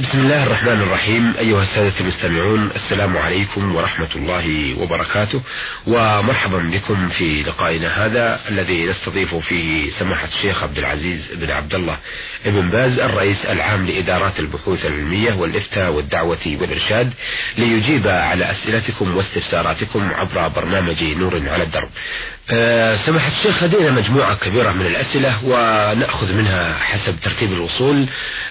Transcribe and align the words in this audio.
بسم 0.00 0.18
الله 0.18 0.42
الرحمن 0.42 0.80
الرحيم. 0.82 1.34
أيها 1.38 1.62
السادة 1.62 2.00
المستمعون 2.00 2.70
السلام 2.76 3.16
عليكم 3.16 3.76
ورحمة 3.76 4.08
الله 4.16 4.74
وبركاته. 4.78 5.42
ومرحبا 5.86 6.58
بكم 6.58 7.08
في 7.08 7.42
لقائنا 7.42 8.06
هذا 8.06 8.40
الذي 8.48 8.86
نستضيف 8.86 9.34
فيه 9.34 9.90
سماحة 9.90 10.28
الشيخ 10.36 10.62
عبد 10.62 10.78
العزيز 10.78 11.30
بن 11.34 11.50
عبد 11.50 11.74
الله 11.74 11.96
بن 12.44 12.68
باز 12.70 12.98
الرئيس 12.98 13.46
العام 13.46 13.86
لإدارات 13.86 14.40
البحوث 14.40 14.86
العلمية 14.86 15.34
والإفتاء 15.34 15.92
والدعوة 15.92 16.56
والإرشاد 16.60 17.12
ليجيب 17.58 18.08
على 18.08 18.50
أسئلتكم 18.50 19.16
واستفساراتكم 19.16 20.10
عبر 20.14 20.48
برنامج 20.48 21.04
نور 21.04 21.42
على 21.48 21.62
الدرب. 21.62 21.88
أه 22.50 22.96
سماحة 22.96 23.28
الشيخ 23.28 23.62
لدينا 23.62 23.90
مجموعة 23.90 24.34
كبيرة 24.34 24.72
من 24.72 24.86
الأسئلة 24.86 25.44
ونأخذ 25.44 26.32
منها 26.32 26.78
حسب 26.78 27.20
ترتيب 27.20 27.52
الوصول. 27.52 28.06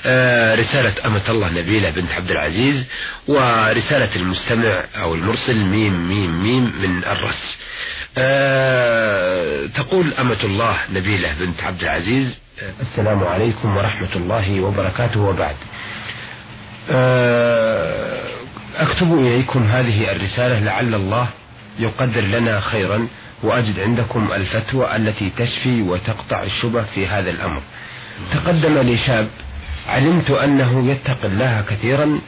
أه 0.05 0.55
رسالة 0.55 0.93
أمة 1.05 1.32
الله 1.33 1.49
نبيلة 1.49 1.89
بنت 1.89 2.11
عبد 2.11 2.31
العزيز 2.31 2.85
ورسالة 3.27 4.15
المستمع 4.15 4.83
أو 5.01 5.15
المرسل 5.15 5.65
ميم 5.65 6.07
ميم 6.09 6.43
ميم 6.43 6.63
من 6.81 7.03
الرس 7.03 7.57
أه 8.17 9.65
تقول 9.65 10.13
أمة 10.13 10.43
الله 10.43 10.77
نبيلة 10.91 11.33
بنت 11.39 11.63
عبد 11.63 11.81
العزيز 11.81 12.37
السلام 12.81 13.23
عليكم 13.23 13.77
ورحمة 13.77 14.15
الله 14.15 14.61
وبركاته 14.61 15.19
وبعد. 15.19 15.55
أكتب 18.77 19.13
إليكم 19.13 19.63
هذه 19.63 20.11
الرسالة 20.11 20.59
لعل 20.59 20.95
الله 20.95 21.27
يقدر 21.79 22.21
لنا 22.21 22.59
خيرا 22.59 23.07
وأجد 23.43 23.79
عندكم 23.79 24.29
الفتوى 24.33 24.95
التي 24.95 25.31
تشفي 25.37 25.81
وتقطع 25.81 26.43
الشبه 26.43 26.83
في 26.95 27.07
هذا 27.07 27.29
الأمر. 27.29 27.61
تقدم 28.33 28.77
لي 28.77 28.97
شاب 28.97 29.27
علمت 29.87 30.31
أنه 30.31 30.91
يتقي 30.91 31.27
الله 31.27 31.63
كثيرا 31.69 32.19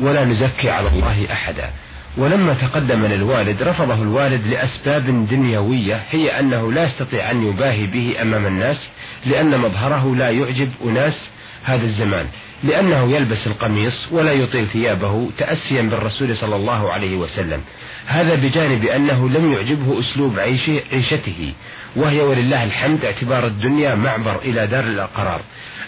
ولا 0.00 0.24
نزكي 0.24 0.70
على 0.70 0.88
الله 0.88 1.32
أحدا. 1.32 1.70
ولما 2.16 2.54
تقدم 2.54 3.06
للوالد 3.06 3.62
رفضه 3.62 3.94
الوالد 3.94 4.46
لأسباب 4.46 5.28
دنيوية 5.28 6.02
هي 6.10 6.40
أنه 6.40 6.72
لا 6.72 6.84
يستطيع 6.84 7.30
أن 7.30 7.48
يباهي 7.48 7.86
به 7.86 8.22
أمام 8.22 8.46
الناس 8.46 8.88
لأن 9.26 9.60
مظهره 9.60 10.16
لا 10.16 10.30
يعجب 10.30 10.70
أناس 10.84 11.30
هذا 11.64 11.84
الزمان. 11.84 12.26
لأنه 12.64 13.12
يلبس 13.16 13.46
القميص 13.46 14.08
ولا 14.10 14.32
يطيل 14.32 14.66
ثيابه 14.66 15.30
تأسيا 15.38 15.82
بالرسول 15.82 16.36
صلى 16.36 16.56
الله 16.56 16.92
عليه 16.92 17.16
وسلم. 17.16 17.60
هذا 18.06 18.34
بجانب 18.34 18.84
أنه 18.84 19.28
لم 19.28 19.52
يعجبه 19.52 20.00
أسلوب 20.00 20.38
عيشه 20.38 20.80
عيشته 20.92 21.52
وهي 21.96 22.20
ولله 22.20 22.64
الحمد 22.64 23.04
اعتبار 23.04 23.46
الدنيا 23.46 23.94
معبر 23.94 24.36
إلى 24.36 24.66
دار 24.66 24.84
القرار. 24.84 25.40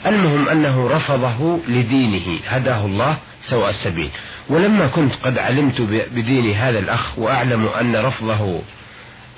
المهم 0.06 0.48
أنه 0.48 0.88
رفضه 0.88 1.58
لدينه 1.68 2.40
هداه 2.46 2.86
الله 2.86 3.16
سواء 3.48 3.70
السبيل. 3.70 4.10
ولما 4.48 4.86
كنت 4.86 5.12
قد 5.22 5.38
علمت 5.38 5.80
بدين 6.14 6.52
هذا 6.52 6.78
الأخ 6.78 7.18
وأعلم 7.18 7.66
أن 7.80 7.96
رفضه 7.96 8.60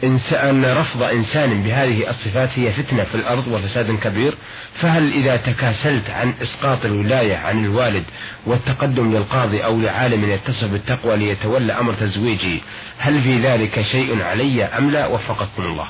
أن 0.05 0.65
رفض 0.65 1.03
إنسان 1.03 1.63
بهذه 1.63 2.11
الصفات 2.11 2.59
هي 2.59 2.73
فتنة 2.73 3.05
في 3.05 3.15
الأرض 3.15 3.49
وفساد 3.49 3.99
كبير 3.99 4.35
فهل 4.81 5.13
إذا 5.13 5.37
تكاسلت 5.37 6.11
عن 6.11 6.35
إسقاط 6.43 6.85
الولاية 6.85 7.37
عن 7.37 7.65
الوالد 7.65 8.05
والتقدم 8.47 9.13
للقاضي 9.15 9.65
أو 9.65 9.81
لعالم 9.81 10.31
يتصف 10.31 10.65
بالتقوى 10.65 11.17
ليتولى 11.17 11.73
أمر 11.73 11.93
تزويجي 11.93 12.63
هل 12.99 13.23
في 13.23 13.41
ذلك 13.41 13.83
شيء 13.83 14.23
علي 14.23 14.65
أم 14.65 14.91
لا؟ 14.91 15.07
وفقكم 15.07 15.63
الله. 15.63 15.89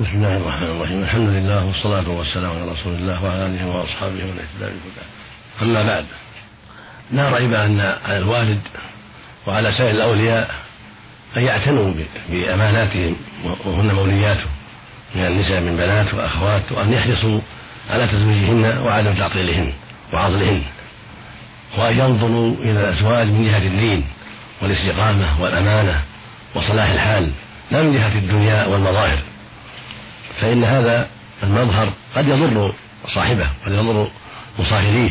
بسم 0.00 0.10
الله 0.14 0.36
الرحمن 0.36 0.70
الرحيم. 0.70 1.02
الحمد 1.02 1.28
لله 1.28 1.64
والصلاة 1.64 2.08
والسلام 2.08 2.50
على 2.50 2.72
رسول 2.72 2.94
الله 2.94 3.24
وعلى 3.24 3.46
آله 3.46 3.66
وأصحابه 3.66 4.24
ومن 4.24 4.40
اهتدى 4.62 4.74
أما 5.62 5.82
بعد 5.82 6.06
لا 7.12 7.28
ريب 7.38 7.54
أن 7.54 7.80
على 8.04 8.18
الوالد 8.18 8.60
وعلى 9.46 9.72
سائر 9.72 9.90
الأولياء 9.90 10.50
أن 11.36 11.42
يعتنوا 11.42 11.94
بأماناتهم 12.28 13.16
وهن 13.64 13.94
مولياته 13.94 14.46
من 15.14 15.26
النساء 15.26 15.60
من 15.60 15.76
بنات 15.76 16.14
وأخوات 16.14 16.72
وأن 16.72 16.92
يحرصوا 16.92 17.40
على 17.90 18.06
تزويجهن 18.06 18.78
وعدم 18.78 19.14
تعطيلهن 19.14 19.72
وعضلهن 20.12 20.62
وأن 21.78 21.98
ينظروا 21.98 22.54
إلى 22.54 22.70
الأزواج 22.70 23.26
من 23.26 23.44
جهة 23.44 23.66
الدين 23.66 24.04
والاستقامة 24.62 25.42
والأمانة 25.42 26.00
وصلاح 26.54 26.90
الحال 26.90 27.30
لا 27.70 27.82
من 27.82 27.92
جهة 27.92 28.18
الدنيا 28.18 28.66
والمظاهر. 28.66 29.18
فإن 30.40 30.64
هذا 30.64 31.08
المظهر 31.42 31.92
قد 32.16 32.28
يضر 32.28 32.72
صاحبه 33.14 33.48
قد 33.66 33.72
يضر 33.72 34.08
مصاهريه 34.58 35.10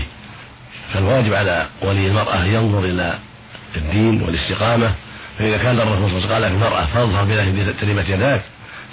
فالواجب 0.93 1.33
على 1.33 1.67
ولي 1.81 2.07
المرأة 2.07 2.41
أن 2.41 2.53
ينظر 2.53 2.85
إلى 2.85 3.19
الدين 3.75 4.21
والاستقامة 4.21 4.93
فإذا 5.39 5.57
كان 5.57 5.79
الرسول 5.79 5.97
صلى 5.97 6.07
الله 6.07 6.15
عليه 6.17 6.17
وسلم 6.17 6.33
قال 6.33 6.43
المرأة 6.43 6.85
فأظهر 6.85 7.25
ترمت 7.81 8.09
يداك 8.09 8.41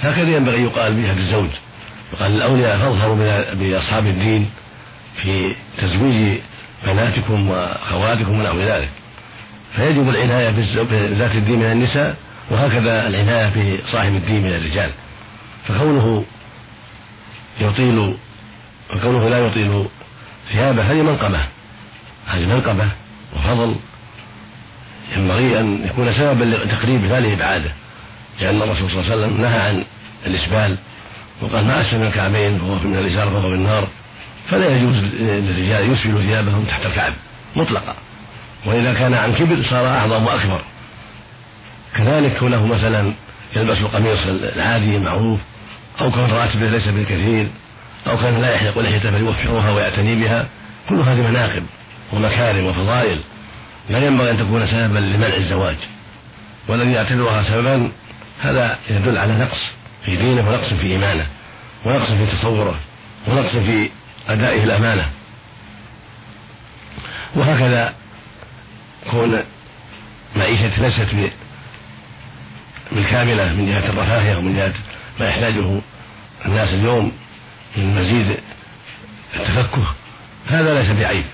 هكذا 0.01 0.31
ينبغي 0.31 0.63
يقال 0.63 0.95
بها 0.95 1.15
للزوج 1.15 1.49
يقال 2.13 2.31
للأولياء 2.31 2.79
فأظهروا 2.79 3.55
بأصحاب 3.55 4.07
الدين 4.07 4.51
في 5.23 5.57
تزويج 5.79 6.39
بناتكم 6.85 7.51
وأخواتكم 7.51 8.41
ونحو 8.41 8.61
ذلك. 8.61 8.89
فيجب 9.77 10.09
العناية 10.09 10.51
بذات 10.91 11.35
الدين 11.35 11.59
من 11.59 11.73
النساء 11.73 12.17
وهكذا 12.51 13.07
العناية 13.07 13.81
بصاحب 13.83 14.15
الدين 14.15 14.43
من 14.43 14.53
الرجال. 14.53 14.91
فكونه 15.69 16.25
يطيل 17.61 18.15
وكونه 18.95 19.29
لا 19.29 19.39
يطيل 19.39 19.85
ثيابه 20.53 20.83
هذه 20.83 21.03
منقبة 21.03 21.41
هذه 22.27 22.47
منقبة 22.47 22.89
وفضل. 23.37 23.77
ينبغي 25.17 25.61
أن 25.61 25.87
يكون 25.87 26.13
سببا 26.13 26.45
لتقريب 26.45 27.05
ذلك 27.05 27.33
إبعاده 27.33 27.71
لأن 28.41 28.63
الرسول 28.63 28.91
صلى 28.91 29.01
الله 29.01 29.13
عليه 29.13 29.17
وسلم 29.17 29.41
نهى 29.41 29.59
عن 29.59 29.85
الإسبال 30.27 30.77
وقال 31.43 31.65
ما 31.65 31.81
أسفل 31.81 31.99
من 31.99 32.07
الكعبين 32.07 32.59
فهو 32.59 32.75
من 32.75 32.99
الإزار 32.99 33.31
فهو 33.31 33.51
بالنار 33.51 33.89
فلا 34.51 34.77
يجوز 34.77 34.95
للرجال 34.97 35.93
يسبلوا 35.93 36.21
ثيابهم 36.21 36.65
تحت 36.65 36.87
الكعب 36.87 37.13
مطلقا. 37.57 37.95
وإذا 38.67 38.95
كان 38.95 39.15
عن 39.15 39.35
كبر 39.35 39.63
صار 39.71 39.87
أعظم 39.87 40.27
وأكبر. 40.27 40.61
كذلك 41.97 42.39
كونه 42.39 42.67
مثلا 42.67 43.13
يلبس 43.57 43.79
القميص 43.79 44.19
العادي 44.27 44.97
المعروف 44.97 45.41
أو 46.01 46.11
كان 46.11 46.31
راتبه 46.31 46.71
ليس 46.71 46.89
بالكثير 46.89 47.49
أو 48.07 48.17
كان 48.17 48.41
لا 48.41 48.55
يحلق 48.55 48.79
لحيته 48.79 49.11
فليوفرها 49.11 49.71
ويعتني 49.71 50.15
بها 50.15 50.47
كل 50.89 51.01
هذه 51.01 51.29
مناقب 51.29 51.63
ومكارم 52.13 52.67
وفضائل. 52.67 53.19
لا 53.91 53.99
ينبغي 54.07 54.31
أن 54.31 54.39
تكون 54.39 54.67
سببا 54.67 54.99
لمنع 54.99 55.37
الزواج؟ 55.37 55.77
والذي 56.69 56.93
يعتبرها 56.93 57.43
سببا 57.43 57.91
هذا 58.41 58.79
يدل 58.91 59.19
على 59.19 59.33
نقص 59.33 59.59
في 60.05 60.17
دينه 60.17 60.49
ونقص 60.49 60.73
في 60.73 60.87
إيمانه 60.87 61.27
ونقص 61.85 62.13
في 62.13 62.27
تصوره 62.27 62.79
ونقص 63.27 63.57
في 63.57 63.91
أدائه 64.29 64.65
الأمانة 64.65 65.11
وهكذا 67.35 67.95
كون 69.11 69.43
معيشة 70.37 70.83
ليست 70.83 71.31
بالكاملة 72.93 73.53
من 73.53 73.67
جهة 73.67 73.91
الرفاهية 73.91 74.37
ومن 74.37 74.57
جهة 74.57 74.75
ما 75.21 75.29
يحتاجه 75.29 75.81
الناس 76.47 76.69
اليوم 76.69 77.13
من 77.77 77.95
مزيد 77.95 78.39
التفكه 79.37 79.95
هذا 80.47 80.75
ليس 80.75 80.91
بعيب. 80.91 81.25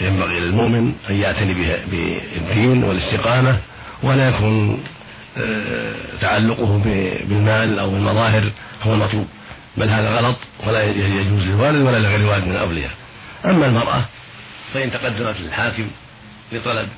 ينبغي 0.00 0.40
للمؤمن 0.40 0.94
أن 1.10 1.14
يعتني 1.14 1.54
بالدين 1.54 2.84
والاستقامة 2.84 3.58
ولا 4.02 4.28
يكون 4.28 4.84
آه، 5.38 5.94
تعلقه 6.20 6.78
بالمال 7.28 7.78
أو 7.78 7.90
بالمظاهر 7.90 8.50
هو 8.82 8.94
المطلوب 8.94 9.26
بل 9.76 9.88
هذا 9.88 10.10
غلط 10.10 10.36
ولا 10.66 10.84
يجوز 10.84 11.42
للوالد 11.42 11.82
ولا 11.86 11.98
لغير 11.98 12.20
الوالد 12.20 12.44
من 12.44 12.52
الأولياء. 12.52 12.90
أما 13.44 13.66
المرأة 13.66 14.04
فإن 14.74 14.92
تقدمت 14.92 15.40
للحاكم 15.40 15.90
لطلب 16.52 16.88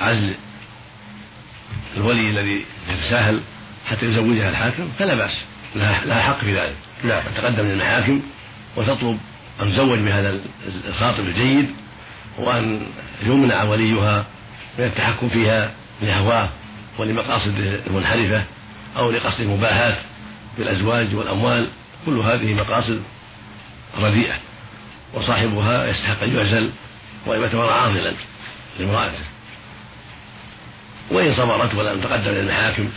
عزل 0.00 0.34
الولي 1.96 2.30
الذي 2.30 2.64
يتساهل 2.88 3.40
حتى 3.86 4.06
يزوجها 4.06 4.50
الحاكم 4.50 4.88
فلا 4.98 5.14
بأس 5.14 5.38
لها 5.76 6.22
حق 6.22 6.40
في 6.40 6.60
ذلك. 6.60 6.76
لا 7.04 7.22
تقدم 7.36 7.66
للمحاكم 7.66 8.20
وتطلب 8.76 9.18
أن 9.62 9.72
تزوج 9.72 9.98
بهذا 9.98 10.40
الخاطب 10.88 11.24
الجيد 11.24 11.70
وأن 12.38 12.86
يمنع 13.22 13.62
وليها 13.62 14.24
من 14.78 14.84
التحكم 14.84 15.28
فيها 15.28 15.70
لهواه 16.02 16.48
ولمقاصد 16.98 17.80
المنحرفة 17.86 18.44
أو 18.96 19.10
لقصد 19.10 19.40
المباهاة 19.40 19.96
بالأزواج 20.58 21.14
والأموال 21.14 21.68
كل 22.06 22.18
هذه 22.18 22.54
مقاصد 22.54 23.02
رديئة 24.00 24.34
وصاحبها 25.14 25.86
يستحق 25.86 26.22
أن 26.22 26.36
يعزل 26.36 26.70
وأن 27.26 27.40
يعتبر 27.40 27.72
عاضلا 27.72 28.12
لامرأته 28.78 29.24
وإن 31.10 31.34
صبرت 31.34 31.74
ولم 31.74 32.00
تقدم 32.00 32.30
إلى 32.30 32.40
المحاكم 32.40 32.88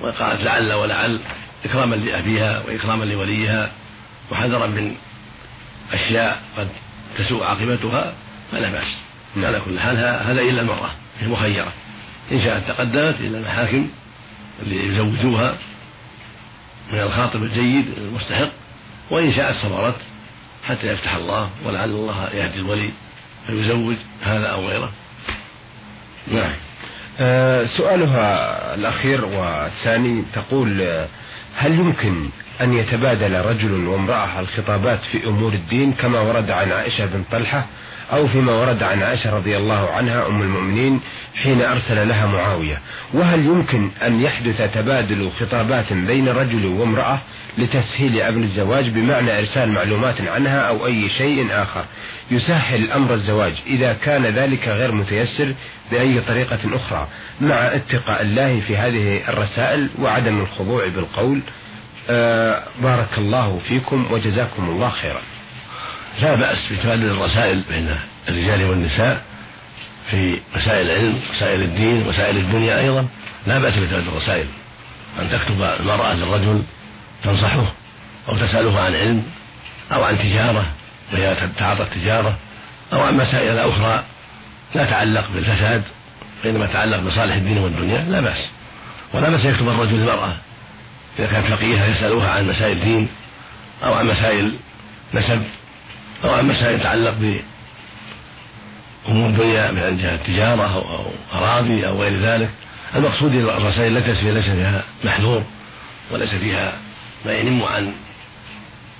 وقالت 0.00 0.42
لعل 0.42 0.72
ولعل 0.72 1.20
إكراما 1.64 1.96
لأبيها 1.96 2.62
وإكراما 2.66 3.04
لوليها 3.04 3.70
وحذرا 4.30 4.66
من 4.66 4.96
أشياء 5.92 6.42
قد 6.56 6.68
تسوء 7.18 7.44
عاقبتها 7.44 8.14
فلا 8.52 8.70
بأس. 8.70 8.86
نعم. 9.36 9.46
على 9.46 9.60
كل 9.60 9.80
حال 9.80 9.96
هذا 9.96 10.40
إلا 10.40 10.60
المرأة 10.60 10.90
هي 11.20 11.28
مخيرة. 11.28 11.72
إن 12.32 12.40
شاءت 12.40 12.68
تقدمت 12.68 13.20
إلى 13.20 13.38
المحاكم 13.38 13.88
اللي 14.62 14.86
يزوجوها 14.86 15.56
من 16.92 16.98
الخاطب 16.98 17.42
الجيد 17.42 17.86
المستحق 17.96 18.48
وإن 19.10 19.32
شاءت 19.32 19.56
صبرت 19.56 19.96
حتى 20.64 20.86
يفتح 20.86 21.14
الله 21.14 21.50
ولعل 21.64 21.90
الله 21.90 22.28
يهدي 22.34 22.58
الولي 22.58 22.90
فيزوج 23.46 23.96
هذا 24.22 24.46
أو 24.46 24.68
غيره. 24.68 24.92
نعم. 26.28 26.52
آه 27.20 27.66
سؤالها 27.66 28.74
الأخير 28.74 29.24
والثاني 29.24 30.24
تقول 30.34 30.82
آه، 30.82 31.08
هل 31.56 31.72
يمكن 31.72 32.28
أن 32.60 32.72
يتبادل 32.72 33.40
رجل 33.44 33.86
وامرأة 33.86 34.40
الخطابات 34.40 34.98
في 35.12 35.26
أمور 35.26 35.52
الدين 35.52 35.92
كما 35.92 36.20
ورد 36.20 36.50
عن 36.50 36.72
عائشة 36.72 37.06
بن 37.06 37.24
طلحة؟ 37.32 37.66
أو 38.12 38.28
فيما 38.28 38.52
ورد 38.52 38.82
عن 38.82 39.02
عائشة 39.02 39.36
رضي 39.36 39.56
الله 39.56 39.90
عنها 39.90 40.26
أم 40.26 40.42
المؤمنين 40.42 41.00
حين 41.42 41.62
أرسل 41.62 42.08
لها 42.08 42.26
معاوية. 42.26 42.80
وهل 43.14 43.44
يمكن 43.44 43.90
أن 44.02 44.20
يحدث 44.20 44.74
تبادل 44.74 45.30
خطابات 45.30 45.92
بين 45.92 46.28
رجل 46.28 46.66
وامرأة 46.66 47.18
لتسهيل 47.58 48.20
أمر 48.20 48.40
الزواج 48.40 48.88
بمعنى 48.88 49.38
إرسال 49.38 49.68
معلومات 49.68 50.20
عنها 50.20 50.60
أو 50.60 50.86
أي 50.86 51.08
شيء 51.08 51.46
آخر؟ 51.50 51.84
يسهل 52.30 52.90
أمر 52.92 53.14
الزواج 53.14 53.52
إذا 53.66 53.92
كان 53.92 54.26
ذلك 54.26 54.68
غير 54.68 54.92
متيسر 54.92 55.54
بأي 55.90 56.20
طريقة 56.20 56.58
أخرى 56.74 57.08
مع 57.40 57.54
اتقاء 57.54 58.22
الله 58.22 58.60
في 58.60 58.76
هذه 58.76 59.20
الرسائل 59.28 59.88
وعدم 60.00 60.40
الخضوع 60.40 60.88
بالقول. 60.88 61.40
آه 62.10 62.62
بارك 62.82 63.18
الله 63.18 63.60
فيكم 63.68 64.06
وجزاكم 64.12 64.68
الله 64.68 64.90
خيرا. 64.90 65.20
لا 66.20 66.34
بأس 66.34 66.58
بتبادل 66.72 67.10
الرسائل 67.10 67.62
بين 67.70 67.96
الرجال 68.28 68.64
والنساء 68.64 69.22
في 70.10 70.40
مسائل 70.56 70.90
العلم 70.90 71.20
مسائل 71.34 71.62
الدين 71.62 72.08
مسائل 72.08 72.36
الدنيا 72.36 72.80
أيضا. 72.80 73.06
لا 73.46 73.58
بأس 73.58 73.78
بتبادل 73.78 74.08
الرسائل. 74.08 74.46
أن 75.20 75.30
تكتب 75.30 75.62
المرأة 75.80 76.14
للرجل 76.14 76.62
تنصحه 77.24 77.72
أو 78.28 78.38
تسأله 78.38 78.80
عن 78.80 78.94
علم 78.94 79.22
أو 79.92 80.04
عن 80.04 80.18
تجارة 80.18 80.66
وهي 81.12 81.36
تعاطى 81.58 81.82
التجارة 81.82 82.36
أو 82.92 83.02
عن 83.02 83.16
مسائل 83.16 83.58
أخرى 83.58 84.04
لا 84.74 84.84
تعلق 84.84 85.24
بالفساد 85.34 85.82
وإنما 86.44 86.66
تعلق 86.66 86.98
بصالح 87.00 87.34
الدين 87.34 87.58
والدنيا 87.58 87.98
لا 87.98 88.20
بأس. 88.20 88.48
ولا 89.14 89.30
بأس 89.30 89.44
يكتب 89.44 89.68
الرجل 89.68 89.94
المرأة 89.94 90.36
إذا 91.18 91.26
كانت 91.26 91.46
فقيهة 91.46 91.86
يسألوها 91.86 92.30
عن 92.30 92.48
مسائل 92.48 92.80
دين 92.80 93.08
أو 93.84 93.94
عن 93.94 94.06
مسائل 94.06 94.54
نسب. 95.14 95.42
أو 96.24 96.30
عن 96.34 96.48
مسائل 96.48 96.80
تتعلق 96.80 97.14
بأمور 99.08 99.28
الدنيا 99.28 99.70
من 99.70 99.98
جهة 99.98 100.14
التجارة 100.14 100.74
أو 100.74 101.10
أراضي 101.32 101.86
أو 101.86 102.02
غير 102.02 102.20
ذلك. 102.20 102.50
المقصود 102.94 103.34
الرسائل 103.34 103.96
التي 103.96 104.30
ليس 104.30 104.44
فيها 104.44 104.84
محذور 105.04 105.44
وليس 106.10 106.34
فيها 106.34 106.78
ما 107.26 107.32
ينم 107.32 107.62
عن 107.62 107.92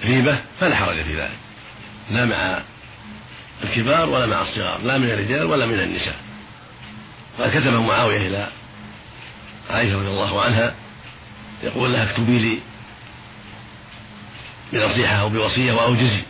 ريبة 0.05 0.39
فلا 0.61 0.77
حرج 0.77 1.03
في 1.03 1.21
ذلك. 1.21 1.37
لا 2.11 2.25
مع 2.25 2.63
الكبار 3.65 4.09
ولا 4.09 4.27
مع 4.27 4.43
الصغار 4.43 4.81
لا 4.83 4.99
من 4.99 5.11
الرجال 5.11 5.45
ولا 5.45 5.67
من 5.67 5.81
النساء. 5.81 6.17
قد 7.39 7.51
كتب 7.51 7.73
معاوية 7.73 8.29
إلى 8.29 8.49
عائشة 9.71 9.99
رضي 9.99 10.09
الله 10.09 10.43
عنها 10.43 10.75
يقول 11.63 11.93
لها 11.93 12.11
اكتبي 12.11 12.39
لي 12.39 12.59
بنصيحة 14.73 15.15
أو 15.15 15.29
بوصية 15.29 15.73
وأوجزي. 15.73 16.23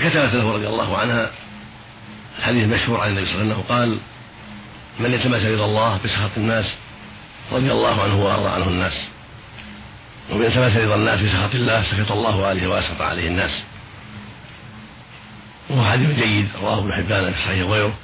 فكتبت 0.00 0.34
له 0.34 0.52
رضي 0.52 0.66
الله 0.66 0.98
عنها 0.98 1.30
الحديث 2.38 2.64
المشهور 2.64 3.00
عن 3.00 3.08
النبي 3.08 3.26
صلى 3.26 3.42
الله 3.42 3.54
عليه 3.54 3.54
وسلم 3.54 3.76
قال 3.76 3.98
من 5.00 5.14
التمس 5.14 5.42
رضا 5.42 5.64
الله 5.64 6.00
بسخط 6.04 6.30
الناس 6.36 6.66
رضي 7.52 7.72
الله 7.72 8.02
عنه 8.02 8.24
وأرضى 8.24 8.48
عنه 8.48 8.68
الناس 8.68 8.92
ومن 10.30 10.46
التمس 10.46 10.76
رضا 10.76 10.94
الناس 10.94 11.20
بسخط 11.20 11.54
الله 11.54 11.82
سخط 11.82 12.12
الله 12.12 12.46
عليه 12.46 12.68
وأسخط 12.68 13.00
عليه 13.00 13.28
الناس. 13.28 13.62
وهو 15.70 15.84
حديث 15.84 16.18
جيد 16.18 16.48
رواه 16.62 16.78
ابن 16.78 16.92
حبان 16.96 17.32
في 17.32 17.38
الصحيح 17.38 17.66
وغيره 17.66 17.94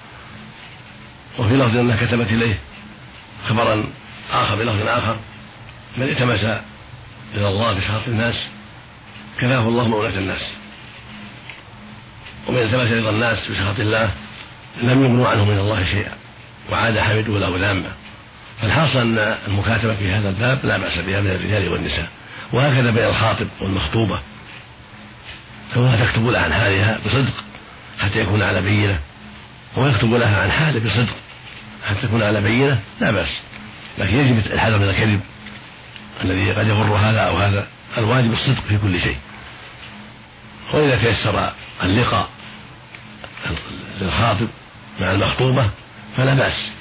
وفي 1.39 1.55
لفظ 1.55 1.77
أنها 1.77 2.07
كتبت 2.07 2.31
إليه 2.31 2.59
خبرا 3.49 3.85
آخر 4.33 4.55
بلفظ 4.55 4.87
آخر 4.87 5.17
من 5.97 6.09
التمس 6.09 6.45
رضا 7.35 7.49
الله 7.49 7.73
بسخط 7.73 8.09
الناس 8.09 8.35
كفاه 9.39 9.69
الله 9.69 9.89
مولة 9.89 10.19
الناس. 10.19 10.43
ومن 12.49 12.59
التمس 12.59 12.93
رضا 12.93 13.11
الناس 13.11 13.39
بسخط 13.51 13.81
الله 13.81 14.11
لم 14.83 15.05
يغنوا 15.05 15.29
عنه 15.29 15.45
من 15.45 15.59
الله 15.59 15.85
شيئا 15.85 16.13
وعاد 16.71 16.99
حمده 16.99 17.39
له 17.39 17.59
ذاما 17.59 17.93
فالحاصل 18.63 18.99
أن 18.99 19.37
المكاتبة 19.47 19.95
في 19.95 20.11
هذا 20.11 20.29
الباب 20.29 20.59
لا 20.65 20.79
بأس 20.79 20.99
بها 20.99 21.21
من 21.21 21.31
الرجال 21.31 21.69
والنساء. 21.73 22.09
وهكذا 22.53 22.91
بين 22.91 23.05
الخاطب 23.05 23.47
والمخطوبة. 23.61 24.21
كونها 25.75 26.07
تكتب 26.07 26.27
لها 26.27 26.43
عن 26.43 26.53
حالها 26.53 26.99
بصدق 27.07 27.35
حتى 27.99 28.21
يكون 28.21 28.43
على 28.43 28.63
بينة. 28.63 28.99
ويكتب 29.77 30.15
لها 30.15 30.43
عن 30.43 30.51
حاله 30.51 30.81
بصدق 30.81 31.17
حتى 31.85 32.07
تكون 32.07 32.23
على 32.23 32.41
بينة 32.41 32.81
لا 33.01 33.11
بأس. 33.11 33.41
لكن 33.99 34.17
يجب 34.17 34.39
الحذر 34.53 34.79
من 34.79 34.89
الكذب 34.89 35.21
الذي 36.25 36.53
قد 36.53 36.67
يغر 36.69 36.97
هذا 36.97 37.21
أو 37.21 37.37
هذا. 37.37 37.67
الواجب 37.99 38.33
الصدق 38.33 38.63
في 38.69 38.79
كل 38.79 39.01
شيء. 39.01 39.17
وإذا 40.73 40.97
تيسر 40.97 41.53
اللقاء 41.83 42.29
للخاطب 44.01 44.49
مع 45.01 45.11
المخطوبة 45.11 45.71
فلا 46.17 46.35
بأس 46.35 46.73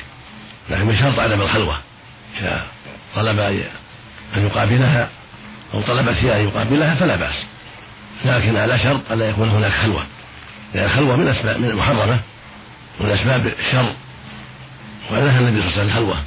لكن 0.69 0.87
بشرط 0.87 1.19
عدم 1.19 1.41
الخلوة. 1.41 1.77
إذا 2.39 2.65
طلب 3.15 3.39
أن 3.39 4.45
يقابلها 4.45 5.09
أو 5.73 5.81
طلبت 5.81 6.17
هي 6.17 6.41
أن 6.41 6.47
يقابلها 6.47 6.95
فلا 6.95 7.15
بأس 7.15 7.45
لكن 8.25 8.57
على 8.57 8.79
شرط 8.79 9.11
ألا 9.11 9.29
يكون 9.29 9.49
هناك 9.49 9.71
خلوة 9.71 10.05
لأن 10.73 10.85
الخلوة 10.85 11.15
من 11.15 11.27
أسباب 11.27 11.59
من 11.59 11.69
المحرمة 11.69 12.19
من 12.99 13.09
أسباب 13.09 13.47
الشر 13.47 13.93
ونهى 15.11 15.39
النبي 15.39 15.61
صلى 15.61 15.69
الله 15.69 15.71
عليه 15.71 15.71
وسلم 15.71 15.87
الخلوة 15.87 16.23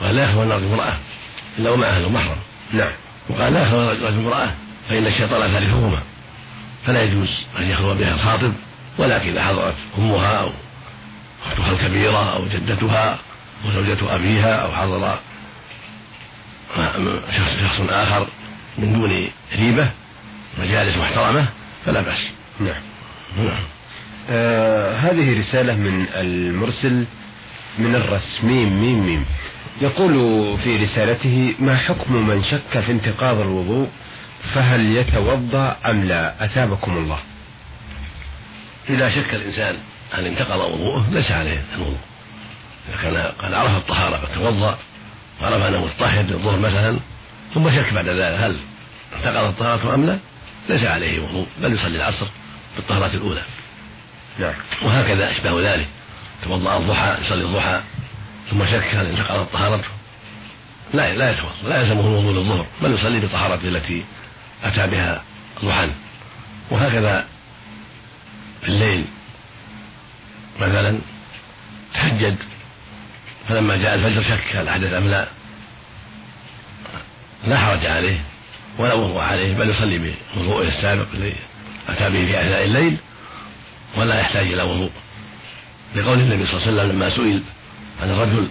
وقال 0.00 0.16
لا 0.16 0.24
يخلو 0.24 0.42
الرجل 0.42 0.64
امرأة 0.66 0.96
إلا 1.58 1.70
ومعها 1.70 1.96
أهل 1.96 2.12
محرم. 2.12 2.36
نعم. 2.72 2.90
وقال 3.28 3.52
لا 3.52 3.62
يخلو 3.62 3.90
الرجل 3.90 4.18
امرأة 4.18 4.50
فإن 4.88 5.06
الشيطان 5.06 5.52
ثالثهما 5.52 5.98
فلا 6.86 7.02
يجوز 7.02 7.46
أن 7.58 7.70
يخلو 7.70 7.94
بها 7.94 8.14
الخاطب. 8.14 8.52
ولكن 8.98 9.28
إذا 9.28 9.42
حضرت 9.42 9.74
أمها 9.98 10.36
أو 10.40 10.50
أختها 11.46 11.72
الكبيرة 11.72 12.32
أو 12.36 12.48
جدتها 12.48 13.18
أو 13.64 13.70
زوجة 13.70 14.14
أبيها 14.14 14.54
أو 14.54 14.72
حضر 14.72 15.18
شخص 17.62 17.80
آخر 17.88 18.28
من 18.78 18.92
دون 18.92 19.30
ريبة 19.52 19.90
مجالس 20.58 20.96
محترمة 20.96 21.48
فلا 21.86 22.00
بأس. 22.00 22.32
نعم. 22.60 22.82
نعم. 23.38 23.62
آه 24.30 24.96
هذه 24.96 25.40
رسالة 25.40 25.74
من 25.74 26.06
المرسل 26.14 27.06
من 27.78 27.94
الرسميم 27.94 28.80
ميم 28.80 29.06
ميم. 29.06 29.24
يقول 29.80 30.14
في 30.58 30.76
رسالته 30.76 31.54
ما 31.58 31.76
حكم 31.76 32.28
من 32.28 32.44
شك 32.44 32.80
في 32.80 32.92
انتقاض 32.92 33.40
الوضوء؟ 33.40 33.88
فهل 34.54 34.96
يتوضأ 34.96 35.76
أم 35.86 36.04
لا؟ 36.04 36.44
أثابكم 36.44 36.96
الله. 36.96 37.18
إذا 38.88 39.10
شك 39.10 39.34
الإنسان 39.34 39.76
هل 40.12 40.26
انتقض 40.26 40.60
وضوءه 40.60 41.06
ليس 41.10 41.30
عليه 41.30 41.64
الوضوء 41.74 41.98
إذا 42.88 43.02
كان 43.02 43.16
قد 43.16 43.52
عرف 43.52 43.76
الطهارة 43.76 44.16
فتوضأ 44.16 44.78
وعرف 45.40 45.62
أنه 45.62 45.84
متطهر 45.84 46.22
للظهر 46.22 46.58
مثلا 46.58 46.98
ثم 47.54 47.70
شك 47.70 47.92
بعد 47.92 48.08
ذلك 48.08 48.40
هل 48.40 48.56
انتقضت 49.16 49.48
الطهارة 49.48 49.94
أم 49.94 50.06
لا؟ 50.06 50.18
ليس 50.68 50.84
عليه 50.84 51.20
وضوء 51.20 51.46
بل 51.62 51.74
يصلي 51.74 51.96
العصر 51.96 52.26
بالطهارات 52.76 53.14
الأولى. 53.14 53.42
نعم. 54.38 54.54
وهكذا 54.82 55.30
أشباه 55.30 55.74
ذلك 55.74 55.86
توضأ 56.44 56.76
الضحى 56.76 57.16
يصلي 57.20 57.44
الضحى 57.44 57.80
ثم 58.50 58.66
شك 58.66 58.94
هل 58.94 59.06
انتقضت 59.06 59.52
طهارته 59.52 59.88
لا 60.94 61.14
لا 61.14 61.30
يتوضأ 61.30 61.54
لا 61.64 61.80
يلزمه 61.80 62.00
الوضوء 62.00 62.32
للظهر 62.32 62.66
بل 62.82 62.94
يصلي 62.94 63.20
بطهارته 63.20 63.68
التي 63.68 64.04
أتى 64.64 64.86
بها 64.86 65.22
ضحى 65.64 65.88
وهكذا 66.70 67.26
في 68.62 68.68
الليل. 68.68 69.04
مثلا 70.60 70.98
تهجد 71.94 72.36
فلما 73.48 73.76
جاء 73.76 73.94
الفجر 73.94 74.22
شك 74.22 74.56
هل 74.56 74.68
أحدث 74.68 74.92
أم 74.92 75.08
لا. 75.08 75.28
لا 77.46 77.58
حرج 77.58 77.86
عليه 77.86 78.20
ولا 78.78 78.94
وضوء 78.94 79.20
عليه 79.20 79.54
بل 79.54 79.70
يصلي 79.70 80.14
بوضوءه 80.34 80.68
السابق 80.68 81.06
الذي 81.14 81.36
أتى 81.88 82.10
به 82.10 82.26
في 82.26 82.40
أثناء 82.40 82.64
الليل 82.64 82.96
ولا 83.96 84.20
يحتاج 84.20 84.46
إلى 84.46 84.62
وضوء. 84.62 84.90
لقول 85.94 86.20
النبي 86.20 86.46
صلى 86.46 86.54
الله 86.54 86.62
عليه 86.62 86.72
وسلم 86.72 86.92
لما 86.92 87.10
سئل 87.10 87.42
عن 88.02 88.10
الرجل 88.10 88.48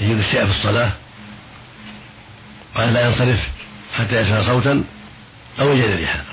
يجد 0.00 0.18
الشيء 0.18 0.44
في 0.44 0.50
الصلاة 0.50 0.92
قال 2.74 2.92
لا 2.92 3.06
ينصرف 3.06 3.48
حتى 3.96 4.20
يسمع 4.20 4.42
صوتا 4.42 4.84
أو 5.60 5.72
يجد 5.72 5.90
ريحا. 5.96 6.24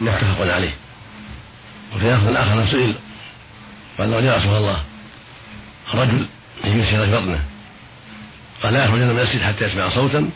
متفق 0.00 0.54
عليه. 0.54 0.74
وفي 1.94 2.14
لفظ 2.14 2.36
آخر 2.36 2.66
سئل 2.66 2.94
قال 3.98 4.24
يا 4.24 4.36
رسول 4.36 4.56
الله 4.56 4.82
رجل 5.94 6.26
يمشي 6.64 6.90
في 6.90 7.12
بطنه 7.12 7.40
قال 8.62 8.72
لا 8.72 8.84
يخرجن 8.84 9.08
من 9.08 9.18
المسجد 9.18 9.42
حتى 9.42 9.64
يسمع 9.64 9.88
صوتا 9.88 10.30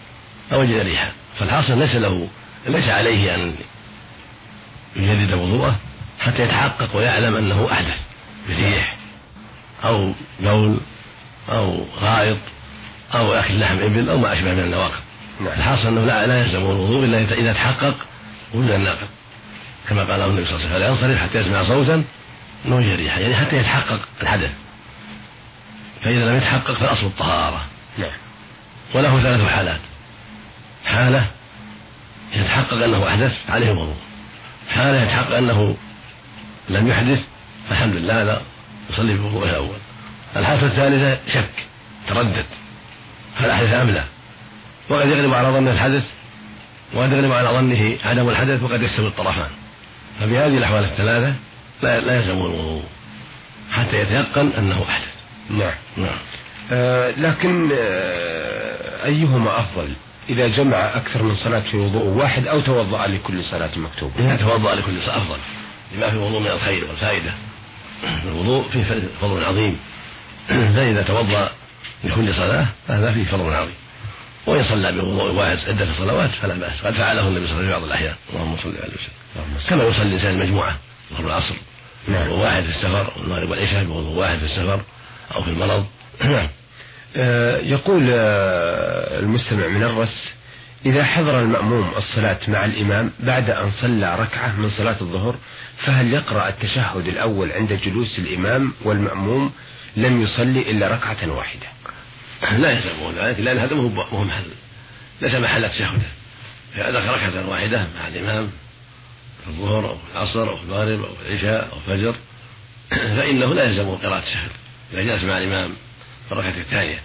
أو 0.52 0.62
يجد 0.62 0.87
ريحا 0.87 1.12
فالحاصل 1.38 1.78
ليس 1.78 1.95
له 1.95 2.28
ليس 2.66 2.88
عليه 2.88 3.35
أن 3.35 3.54
يجدد 4.97 5.33
وضوءه 5.33 5.76
حتى 6.21 6.42
يتحقق 6.42 6.97
ويعلم 6.97 7.37
أنه 7.37 7.69
أحدث 7.73 8.00
بريح 8.49 8.97
أو 9.85 10.12
بول 10.40 10.76
أو 11.49 11.85
غائط 12.00 12.38
أو 13.14 13.33
أكل 13.33 13.61
لحم 13.61 13.78
إبل 13.78 14.09
أو 14.09 14.19
ما 14.19 14.33
أشبه 14.33 14.52
من 14.52 14.61
النواقض 14.61 15.00
نعم. 15.40 15.52
الحاصل 15.59 15.88
أنه 15.88 16.04
لا, 16.04 16.26
لا 16.26 16.40
يلزم 16.40 16.59
الوضوء 16.59 17.04
إلا 17.04 17.35
إذا 17.35 17.52
تحقق 17.52 17.95
وجود 18.54 18.71
الناقض 18.71 19.09
كما 19.88 20.04
قال 20.04 20.20
النبي 20.20 20.46
صلى 20.46 20.56
الله 20.56 20.66
عليه 20.66 20.76
وسلم 20.76 20.78
لا 20.78 20.88
ينصرف 20.88 21.22
حتى 21.22 21.38
يسمع 21.38 21.64
صوتا 21.64 22.04
أو 22.66 22.80
يجد 22.80 22.96
ريحا 22.96 23.20
يعني 23.20 23.37
حتى 23.37 23.56
يتحقق 23.56 24.00
الحدث. 24.22 24.50
فإذا 26.02 26.30
لم 26.30 26.37
يتحقق 26.37 26.72
فالأصل 26.72 27.06
الطهارة. 27.06 27.64
نعم. 27.99 28.12
وله 28.94 29.22
ثلاث 29.22 29.49
حالات. 29.49 29.80
حالة 30.84 31.26
يتحقق 32.37 32.84
أنه 32.84 33.08
أحدث 33.08 33.38
عليه 33.49 33.72
الوضوء. 33.72 33.96
حالة 34.68 35.02
يتحقق 35.02 35.37
أنه 35.37 35.76
لم 36.68 36.88
يحدث 36.88 37.25
فالحمد 37.68 37.94
لله 37.94 38.22
هذا 38.22 38.42
يصلي 38.90 39.14
بوضوءه 39.14 39.50
الأول. 39.50 39.76
الحالة 40.37 40.66
الثالثة 40.66 41.32
شك 41.32 41.50
تردد. 42.08 42.46
هل 43.37 43.50
أحدث 43.50 43.72
أم 43.72 43.90
لا؟ 43.90 44.04
وقد 44.88 45.08
يغلب 45.08 45.34
على 45.34 45.49
ظن 45.49 45.68
الحدث 45.68 46.04
وقد 46.94 47.12
يغلب 47.12 47.32
على 47.32 47.49
ظنه 47.49 47.96
عدم 48.04 48.28
الحدث 48.28 48.62
وقد 48.62 48.82
يستوي 48.82 49.06
الطرفان. 49.06 49.59
ففي 50.20 50.38
هذه 50.38 50.58
الأحوال 50.58 50.84
الثلاثة 50.84 51.34
لا, 51.82 52.00
لا 52.00 52.16
يلزمه 52.16 52.46
الوضوء 52.46 52.84
حتى 53.72 54.00
يتيقن 54.00 54.52
أنه 54.58 54.84
أحدث. 54.88 55.14
نعم. 55.50 55.74
نعم. 55.96 56.18
آه 56.72 57.10
لكن 57.10 57.70
آه 57.72 59.06
أيهما 59.06 59.60
أفضل 59.60 59.92
إذا 60.28 60.48
جمع 60.48 60.76
أكثر 60.76 61.22
من 61.22 61.34
صلاة 61.36 61.60
في 61.60 61.76
وضوء 61.76 62.04
واحد 62.04 62.46
أو 62.46 62.60
توضأ 62.60 63.06
لكل 63.06 63.44
صلاة 63.44 63.70
مكتوبة؟ 63.76 64.14
إذا 64.18 64.36
توضأ 64.36 64.74
لكل 64.74 65.02
صلاة 65.02 65.18
أفضل 65.18 65.38
لما 65.94 66.10
في 66.10 66.16
الوضوء 66.16 66.40
من 66.40 66.46
الخير 66.46 66.84
والفائدة. 66.84 67.32
الوضوء 68.28 68.68
فيه 68.72 69.08
فضل 69.20 69.44
عظيم. 69.44 69.76
فإذا 70.76 71.02
توضأ 71.02 71.50
لكل 72.04 72.34
صلاة 72.34 72.66
فهذا 72.88 73.12
فيه 73.12 73.24
فضل 73.24 73.54
عظيم. 73.54 73.74
وإن 74.47 74.64
صلى 74.64 74.92
بوضوء 74.92 75.32
واحد 75.32 75.59
عدة 75.68 75.94
صلوات 75.99 76.30
فلا 76.30 76.54
بأس. 76.54 76.87
قد 76.87 76.92
فعله 76.92 77.28
النبي 77.28 77.47
صلى 77.47 77.61
الله 77.61 77.66
عليه 77.66 77.66
وسلم 77.66 77.66
في 77.66 77.73
بعض 77.73 77.82
الأحيان. 77.82 78.14
اللهم 78.32 78.56
صل 78.56 78.68
عليه 78.82 78.94
وسلم. 78.94 79.68
كما 79.68 79.85
يصلي 79.85 80.02
الإنسان 80.02 80.38
مجموعة. 80.38 80.76
ظهر 81.12 81.26
العصر. 81.26 81.54
نعم. 82.09 82.28
واحد 82.28 82.62
في 82.62 82.70
السفر 82.70 83.12
والمغرب 83.16 83.50
والعشاء 83.50 83.85
بوضوء 83.85 84.16
واحد 84.16 84.38
في 84.38 84.44
السفر 84.44 84.80
أو 85.35 85.42
في 85.42 85.50
المرض. 85.50 85.87
نعم. 86.25 86.49
آه، 87.16 87.59
يقول 87.59 88.06
آه، 88.11 89.20
المستمع 89.20 89.66
من 89.68 89.82
الرس 89.82 90.30
إذا 90.87 91.04
حضر 91.04 91.40
المأموم 91.40 91.90
الصلاة 91.97 92.38
مع 92.49 92.64
الإمام 92.64 93.11
بعد 93.20 93.50
أن 93.50 93.70
صلى 93.70 94.16
ركعة 94.16 94.61
من 94.61 94.70
صلاة 94.70 94.97
الظهر 95.00 95.37
فهل 95.76 96.12
يقرأ 96.12 96.49
التشهد 96.49 97.09
الأول 97.09 97.52
عند 97.52 97.73
جلوس 97.73 98.18
الإمام 98.18 98.73
والمأموم 98.85 99.52
لم 99.97 100.23
يصلي 100.23 100.70
إلا 100.70 100.88
ركعة 100.88 101.30
واحدة؟ 101.30 101.66
لا 102.59 102.71
يلزمه 102.71 103.12
ذلك 103.16 103.40
لأن 103.40 103.59
هذا 103.59 103.75
مو 103.75 104.25
محل 104.25 104.45
ليس 105.23 105.35
محل 105.35 105.71
تشهده 105.71 106.21
فإذا 106.76 106.99
ركعة 106.99 107.49
واحدة 107.49 107.87
مع 108.00 108.09
الإمام 108.09 108.50
في 109.45 109.49
الظهر 109.49 109.88
أو 109.88 109.95
في 109.97 110.12
العصر 110.12 110.50
أو 110.50 110.57
في 110.57 110.62
المغرب 110.62 111.04
أو 111.04 111.14
في 111.14 111.28
العشاء 111.28 111.73
أو 111.73 111.78
الفجر. 111.78 112.14
فإنه 113.16 113.54
لا 113.54 113.64
يلزمه 113.64 113.97
قراءة 113.97 114.19
التشهد 114.19 114.50
إذا 114.92 115.02
جلس 115.02 115.25
مع 115.25 115.38
الإمام 115.38 115.73
في 116.26 116.33
الركعة 116.33 116.61
الثانية. 116.61 116.99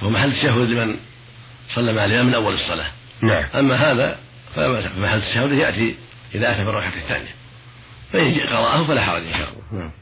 فهو 0.00 0.10
محل 0.10 0.28
التشهد 0.28 0.70
لمن 0.70 0.96
صلى 1.74 1.92
مع 1.92 2.04
الإمام 2.04 2.26
من 2.26 2.34
أول 2.34 2.54
الصلاة. 2.54 2.90
نعم. 3.22 3.44
أما 3.54 3.74
هذا 3.74 4.18
فمحل 4.56 5.18
التشهد 5.18 5.52
يأتي 5.52 5.94
إذا 6.34 6.52
أتى 6.52 6.64
في 6.64 6.70
الركعة 6.70 6.92
الثانية. 7.02 7.34
فإن 8.12 8.40
قرأه 8.40 8.84
فلا 8.84 9.02
حرج 9.02 9.22
إن 9.22 9.32
شاء 9.32 9.48
الله. 9.48 9.82
نعم. 9.82 9.92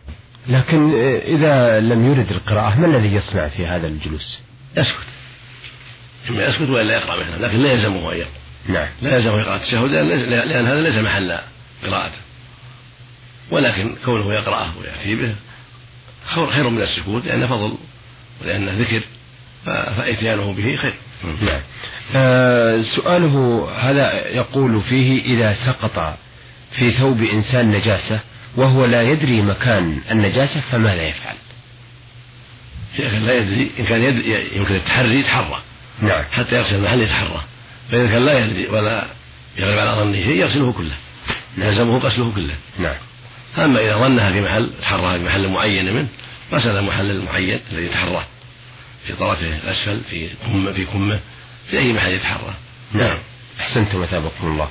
لكن 0.48 0.94
إذا 1.20 1.80
لم 1.80 2.10
يرد 2.12 2.32
القراءة 2.32 2.80
ما 2.80 2.86
الذي 2.86 3.14
يصنع 3.14 3.48
في 3.48 3.66
هذا 3.66 3.86
الجلوس؟ 3.86 4.47
يسكت. 4.80 5.06
إما 6.30 6.46
يسكت 6.46 6.70
وإلا 6.70 6.94
يقرأ 6.94 7.16
مثلا 7.16 7.46
لكن 7.46 7.58
لا 7.58 7.72
يلزمه 7.72 8.12
أن 8.12 8.18
يقرأ. 8.18 8.32
نعم. 8.68 8.88
لا 9.02 9.14
يلزمه 9.14 9.42
قراءة 9.42 9.56
التشهد 9.56 9.90
لأن 9.90 10.66
هذا 10.66 10.80
ليس 10.80 10.94
محل 10.94 11.38
قراءته 11.86 12.18
ولكن 13.50 13.94
كونه 14.04 14.34
يقرأه 14.34 14.72
ويأتي 14.78 15.14
به 15.14 15.34
خير 16.46 16.68
من 16.68 16.82
السكوت 16.82 17.26
لأن 17.26 17.46
فضل 17.46 17.74
ولأنه 18.42 18.72
ذكر 18.78 19.00
فإتيانه 19.66 20.52
به 20.52 20.76
خير. 20.76 20.94
نعم. 21.42 21.60
آه 22.16 22.82
سؤاله 22.82 23.68
هذا 23.80 24.28
يقول 24.28 24.82
فيه 24.82 25.22
إذا 25.22 25.54
سقط 25.66 26.18
في 26.72 26.90
ثوب 26.90 27.22
إنسان 27.22 27.70
نجاسة 27.70 28.20
وهو 28.56 28.84
لا 28.84 29.02
يدري 29.02 29.42
مكان 29.42 30.00
النجاسة 30.10 30.60
فماذا 30.60 31.02
يفعل؟ 31.02 31.34
كان 33.02 33.26
لا 33.26 33.34
يدري 33.34 33.70
إن 33.78 33.84
كان 33.84 34.02
يدري 34.02 34.56
يمكن 34.56 34.74
التحري 34.74 35.20
يتحرى. 35.20 35.62
نعم. 36.02 36.24
حتى 36.32 36.56
يغسل 36.56 36.74
المحل 36.74 37.00
يتحرى. 37.00 37.44
فإذا 37.90 38.06
كان 38.06 38.26
لا 38.26 38.38
يدري 38.38 38.66
ولا 38.68 39.04
يغلب 39.56 39.78
على 39.78 39.90
ظنه 39.90 40.22
شيء 40.22 40.36
يغسله 40.36 40.72
كله. 40.72 40.94
يلزمه 41.58 41.98
غسله 41.98 42.32
كله. 42.34 42.54
نعم. 42.78 42.96
أما 43.58 43.80
إذا 43.80 43.96
ظنها 43.96 44.32
في 44.32 44.40
محل 44.40 44.70
تحرى 44.82 45.18
في 45.18 45.24
محل 45.24 45.48
معين 45.48 45.94
منه 45.94 46.08
غسل 46.52 46.76
المحل 46.76 47.10
المعين 47.10 47.60
الذي 47.72 47.86
يتحراه 47.86 48.24
في 49.06 49.12
طرفه 49.12 49.58
الأسفل 49.64 50.00
في 50.10 50.30
كمه 50.46 50.72
في 50.72 50.84
كمه 50.84 51.20
في 51.70 51.78
أي 51.78 51.92
محل 51.92 52.10
يتحرى. 52.10 52.54
نعم. 52.92 53.18
أحسنتم 53.60 54.00
وثابكم 54.00 54.46
الله. 54.46 54.68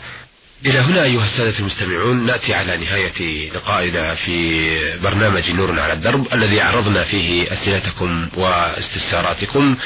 إلى 0.66 0.80
هنا 0.80 1.04
أيها 1.04 1.24
السادة 1.24 1.60
المستمعون 1.60 2.26
نأتي 2.26 2.54
على 2.54 2.78
نهاية 2.78 3.50
لقائنا 3.52 4.16
في 4.16 4.70
برنامج 5.04 5.52
نور 5.52 5.80
على 5.80 5.94
الدرب 5.94 6.28
الذي 6.34 6.62
عرضنا 6.62 7.04
فيه 7.04 7.54
أسئلتكم 7.54 8.28
واستفساراتكم 8.38 9.78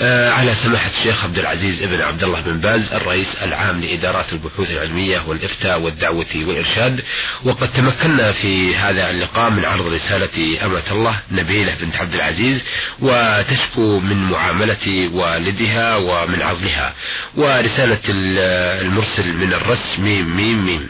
آه، 0.00 0.30
على 0.30 0.54
سماحة 0.54 0.90
الشيخ 0.98 1.24
عبد 1.24 1.38
العزيز 1.38 1.82
ابن 1.82 2.00
عبد 2.00 2.24
الله 2.24 2.40
بن 2.40 2.60
باز 2.60 2.92
الرئيس 2.92 3.26
العام 3.42 3.80
لإدارات 3.80 4.32
البحوث 4.32 4.70
العلمية 4.70 5.22
والإفتاء 5.26 5.80
والدعوة 5.80 6.26
والإرشاد. 6.36 7.04
وقد 7.44 7.72
تمكنا 7.72 8.32
في 8.32 8.76
هذا 8.76 9.10
اللقاء 9.10 9.50
من 9.50 9.64
عرض 9.64 9.86
رسالة 9.86 10.64
أمة 10.66 10.82
الله 10.90 11.16
نبيلة 11.30 11.74
بنت 11.80 11.96
عبد 11.96 12.14
العزيز 12.14 12.62
وتشكو 13.00 13.98
من 14.00 14.16
معاملة 14.16 15.08
والدها 15.12 15.96
ومن 15.96 16.42
عضلها 16.42 16.94
ورسالة 17.36 18.00
المرسل 18.08 19.32
من 19.32 19.52
الرسم 19.52 20.19
ميم 20.22 20.36
ميم 20.36 20.66
ميم. 20.66 20.88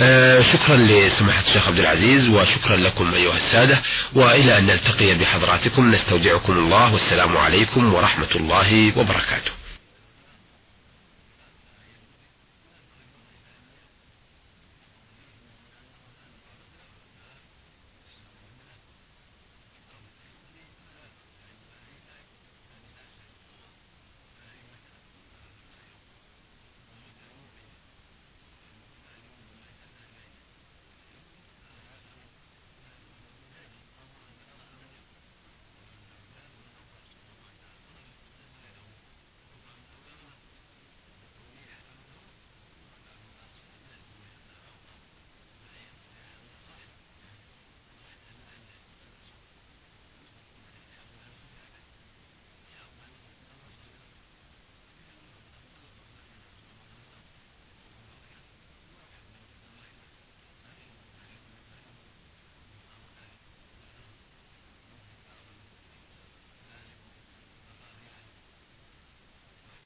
آه 0.00 0.42
شكرا 0.52 0.76
لسماحة 0.76 1.42
الشيخ 1.48 1.68
عبد 1.68 1.78
العزيز 1.78 2.28
وشكرا 2.28 2.76
لكم 2.76 3.14
أيها 3.14 3.36
السادة 3.36 3.82
وإلى 4.14 4.58
أن 4.58 4.66
نلتقي 4.66 5.14
بحضراتكم 5.14 5.90
نستودعكم 5.94 6.52
الله 6.52 6.92
والسلام 6.92 7.36
عليكم 7.36 7.94
ورحمة 7.94 8.30
الله 8.36 8.92
وبركاته. 8.98 9.50